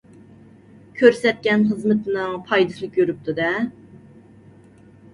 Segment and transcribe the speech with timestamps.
[1.01, 3.55] كۆرسەتكەن خىزمىتىنىڭ پايدىسىنى كۆرۈپتۇ-دە.